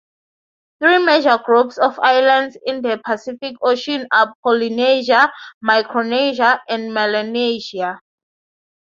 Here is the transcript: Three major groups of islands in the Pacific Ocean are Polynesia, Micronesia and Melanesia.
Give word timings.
Three 0.79 0.97
major 1.05 1.37
groups 1.45 1.77
of 1.77 1.99
islands 1.99 2.57
in 2.65 2.81
the 2.81 2.99
Pacific 3.05 3.53
Ocean 3.61 4.07
are 4.11 4.33
Polynesia, 4.43 5.31
Micronesia 5.63 6.59
and 6.67 6.91
Melanesia. 6.91 7.99